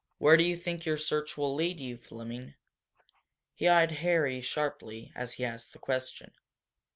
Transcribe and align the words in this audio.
Where 0.17 0.35
do 0.35 0.43
you 0.43 0.57
think 0.57 0.83
your 0.87 0.97
search 0.97 1.37
will 1.37 1.53
lead 1.53 1.79
you, 1.79 1.95
Fleming?" 1.95 2.55
He 3.53 3.67
eyed 3.67 3.91
Harry 3.91 4.41
sharply 4.41 5.11
as 5.15 5.33
he 5.33 5.45
asked 5.45 5.73
the 5.73 5.77
question. 5.77 6.33